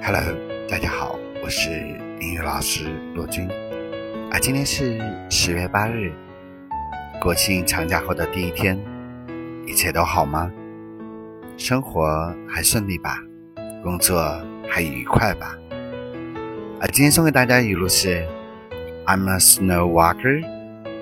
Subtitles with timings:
[0.00, 0.22] Hello，
[0.68, 1.70] 大家好，我是
[2.20, 3.48] 英语老师罗军。
[4.30, 4.98] 啊，今天是
[5.28, 6.12] 十月八日，
[7.20, 8.78] 国庆长假后的第一天，
[9.66, 10.50] 一切都好吗？
[11.56, 13.18] 生活还顺利吧？
[13.82, 15.58] 工作还愉快吧？
[16.80, 18.26] 啊，今天送给大家语录是
[19.04, 20.40] ：I'm a snow walker,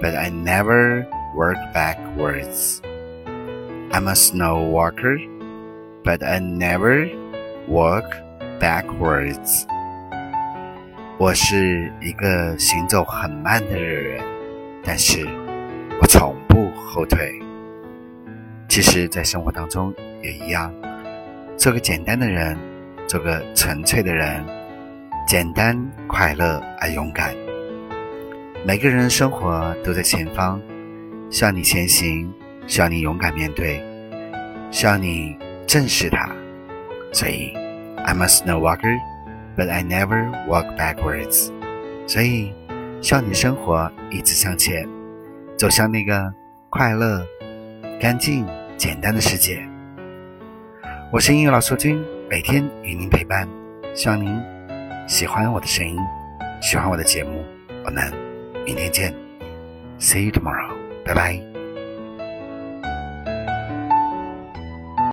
[0.00, 1.04] but I never
[1.36, 2.78] work backwards.
[3.92, 5.18] I'm a snow walker,
[6.02, 7.10] but I never
[7.68, 8.04] walk.
[8.60, 9.64] Backwards，
[11.18, 14.24] 我是一个行走很慢的人，
[14.82, 15.26] 但是
[16.00, 17.38] 我从不后退。
[18.66, 19.92] 其实，在生活当中
[20.22, 20.72] 也一样，
[21.56, 22.56] 做个简单的人，
[23.06, 24.42] 做个纯粹的人，
[25.28, 27.34] 简单、快乐而勇敢。
[28.64, 30.60] 每个人的生活都在前方，
[31.30, 32.32] 需要你前行，
[32.66, 33.84] 需要你勇敢面对，
[34.70, 36.26] 需要你正视它。
[37.12, 37.54] 所以。
[38.06, 38.96] I'm a snow walker,
[39.56, 41.50] but I never walk backwards.
[42.06, 42.54] 所以，
[43.02, 44.88] 希望你的生活一直向前，
[45.58, 46.32] 走向那个
[46.70, 47.26] 快乐、
[48.00, 49.58] 干净、简单的世界。
[51.12, 53.48] 我是英语老师君，每天与您陪伴。
[53.92, 54.40] 希望您
[55.08, 55.98] 喜欢我的声音，
[56.62, 57.44] 喜欢我的节目。
[57.84, 58.12] 我们
[58.64, 59.12] 明天见
[59.98, 60.70] ，See you tomorrow.
[61.04, 61.55] 拜拜。